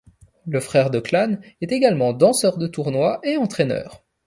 Le 0.47 0.59
frère 0.59 0.89
de 0.89 0.99
Klann 0.99 1.41
est 1.61 1.71
également 1.71 2.11
danseur 2.11 2.57
de 2.57 2.65
tournoi 2.65 3.19
et 3.23 3.37
entraîneur. 3.37 4.03